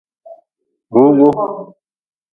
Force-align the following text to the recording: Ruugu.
Ruugu. 0.93 1.35